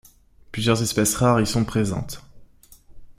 [0.51, 2.23] Plusieurs espèces rares y sont présentes.